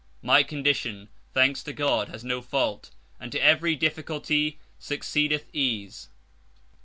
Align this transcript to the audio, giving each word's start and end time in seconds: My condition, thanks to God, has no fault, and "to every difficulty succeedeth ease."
My 0.23 0.41
condition, 0.41 1.09
thanks 1.31 1.61
to 1.61 1.73
God, 1.73 2.07
has 2.09 2.23
no 2.23 2.41
fault, 2.41 2.89
and 3.19 3.31
"to 3.31 3.39
every 3.39 3.75
difficulty 3.75 4.57
succeedeth 4.79 5.45
ease." 5.53 6.09